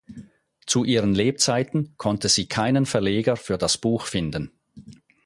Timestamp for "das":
3.59-3.77